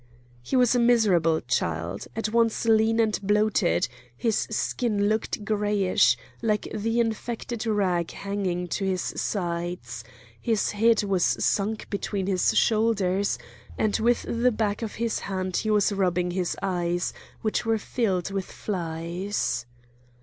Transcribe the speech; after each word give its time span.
He 0.41 0.55
was 0.55 0.73
a 0.73 0.79
miserable 0.79 1.41
child, 1.41 2.07
at 2.15 2.29
once 2.29 2.65
lean 2.65 2.99
and 2.99 3.19
bloated; 3.21 3.87
his 4.17 4.47
skin 4.49 5.07
looked 5.07 5.45
greyish, 5.45 6.17
like 6.41 6.67
the 6.73 6.99
infected 6.99 7.67
rag 7.67 8.09
hanging 8.09 8.67
to 8.69 8.83
his 8.83 9.03
sides; 9.15 10.03
his 10.41 10.71
head 10.71 11.03
was 11.03 11.23
sunk 11.23 11.87
between 11.91 12.25
his 12.25 12.57
shoulders, 12.57 13.37
and 13.77 13.95
with 13.99 14.23
the 14.23 14.51
back 14.51 14.81
of 14.81 14.95
his 14.95 15.19
hand 15.19 15.57
he 15.57 15.69
was 15.69 15.91
rubbing 15.91 16.31
his 16.31 16.57
eyes, 16.63 17.13
which 17.43 17.63
were 17.63 17.77
filled 17.77 18.31
with 18.31 18.45
flies. 18.45 19.67